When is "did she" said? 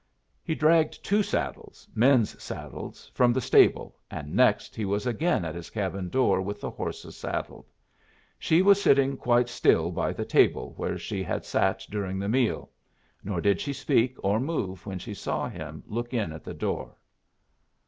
13.41-13.73